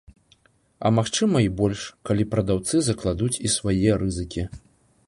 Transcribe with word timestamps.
А 0.87 0.91
магчыма 0.99 1.41
і 1.47 1.51
больш, 1.59 1.83
калі 2.11 2.27
прадаўцы 2.33 2.75
закладуць 2.89 3.35
і 3.37 3.47
свае 3.59 3.89
рызыкі. 4.07 4.43